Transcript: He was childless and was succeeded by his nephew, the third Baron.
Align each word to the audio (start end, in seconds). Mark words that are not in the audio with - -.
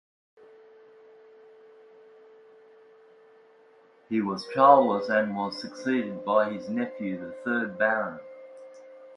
He 4.09 4.19
was 4.19 4.47
childless 4.51 5.09
and 5.09 5.35
was 5.37 5.61
succeeded 5.61 6.25
by 6.25 6.53
his 6.53 6.67
nephew, 6.69 7.19
the 7.19 7.33
third 7.45 7.77
Baron. 7.77 8.19